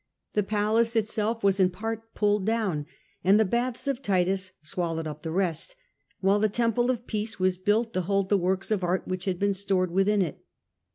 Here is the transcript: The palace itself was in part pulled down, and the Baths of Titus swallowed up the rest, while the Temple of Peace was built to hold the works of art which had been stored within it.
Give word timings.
The 0.33 0.41
palace 0.41 0.95
itself 0.95 1.43
was 1.43 1.59
in 1.59 1.69
part 1.69 2.15
pulled 2.15 2.43
down, 2.43 2.87
and 3.23 3.39
the 3.39 3.45
Baths 3.45 3.87
of 3.87 4.01
Titus 4.01 4.51
swallowed 4.63 5.05
up 5.05 5.21
the 5.21 5.29
rest, 5.29 5.75
while 6.21 6.39
the 6.39 6.49
Temple 6.49 6.89
of 6.89 7.05
Peace 7.05 7.39
was 7.39 7.59
built 7.59 7.93
to 7.93 8.01
hold 8.01 8.29
the 8.29 8.35
works 8.35 8.71
of 8.71 8.83
art 8.83 9.07
which 9.07 9.25
had 9.25 9.37
been 9.37 9.53
stored 9.53 9.91
within 9.91 10.23
it. 10.23 10.43